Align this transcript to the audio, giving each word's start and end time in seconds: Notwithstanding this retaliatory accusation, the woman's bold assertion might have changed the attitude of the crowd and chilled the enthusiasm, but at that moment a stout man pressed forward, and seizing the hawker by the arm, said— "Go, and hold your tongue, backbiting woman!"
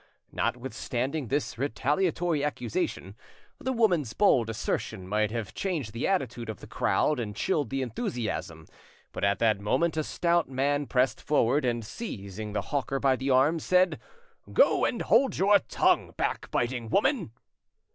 Notwithstanding 0.31 1.27
this 1.27 1.59
retaliatory 1.59 2.43
accusation, 2.43 3.15
the 3.59 3.71
woman's 3.71 4.13
bold 4.13 4.49
assertion 4.49 5.07
might 5.07 5.29
have 5.29 5.53
changed 5.53 5.93
the 5.93 6.07
attitude 6.07 6.49
of 6.49 6.59
the 6.59 6.65
crowd 6.65 7.19
and 7.19 7.35
chilled 7.35 7.69
the 7.69 7.83
enthusiasm, 7.83 8.65
but 9.11 9.23
at 9.23 9.37
that 9.37 9.59
moment 9.59 9.95
a 9.97 10.03
stout 10.03 10.49
man 10.49 10.87
pressed 10.87 11.21
forward, 11.21 11.63
and 11.65 11.85
seizing 11.85 12.53
the 12.53 12.61
hawker 12.73 12.99
by 12.99 13.15
the 13.15 13.29
arm, 13.29 13.59
said— 13.59 13.99
"Go, 14.51 14.85
and 14.85 15.03
hold 15.03 15.37
your 15.37 15.59
tongue, 15.59 16.15
backbiting 16.17 16.89
woman!" 16.89 17.31